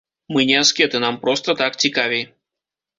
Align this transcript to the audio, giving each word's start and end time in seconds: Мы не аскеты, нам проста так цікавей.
Мы 0.35 0.45
не 0.49 0.55
аскеты, 0.61 1.03
нам 1.05 1.21
проста 1.27 1.57
так 1.63 1.81
цікавей. 1.85 2.29